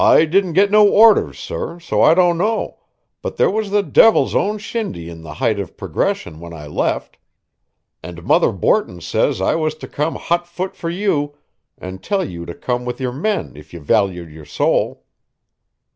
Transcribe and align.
"I 0.03 0.25
didn't 0.25 0.53
get 0.53 0.71
no 0.71 0.89
orders, 0.89 1.37
sor, 1.37 1.79
so 1.79 2.01
I 2.01 2.15
don't 2.15 2.35
know, 2.39 2.79
but 3.21 3.37
there 3.37 3.51
was 3.51 3.69
the 3.69 3.83
divil's 3.83 4.33
own 4.33 4.57
shindy 4.57 5.11
in 5.11 5.21
the 5.21 5.35
height 5.35 5.59
of 5.59 5.77
progression 5.77 6.39
when 6.39 6.53
I 6.53 6.65
left. 6.65 7.17
And 8.01 8.23
Mother 8.23 8.51
Borton 8.51 8.99
says 9.01 9.39
I 9.41 9.53
was 9.53 9.75
to 9.75 9.87
come 9.87 10.15
hot 10.15 10.47
foot 10.47 10.75
for 10.75 10.89
you, 10.89 11.35
and 11.77 12.01
tell 12.01 12.25
you 12.25 12.47
to 12.47 12.55
come 12.55 12.83
with 12.83 12.99
your 12.99 13.13
men 13.13 13.51
if 13.55 13.73
ye 13.75 13.79
valued 13.79 14.31
your 14.31 14.45
sowl." 14.45 15.03